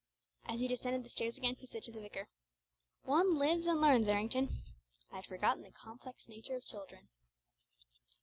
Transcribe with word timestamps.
As 0.47 0.59
he 0.59 0.67
descended 0.67 1.03
the 1.03 1.09
stairs 1.09 1.37
again, 1.37 1.57
he 1.57 1.67
said 1.67 1.83
to 1.83 1.91
the 1.91 1.99
vicar, 2.01 2.27
"One 3.03 3.37
lives 3.37 3.67
and 3.67 3.79
learns, 3.79 4.07
Errington. 4.07 4.63
I 5.11 5.17
had 5.17 5.27
forgotten 5.27 5.61
the 5.61 5.69
complex 5.69 6.27
natures 6.27 6.63
of 6.63 6.67
children." 6.69 7.09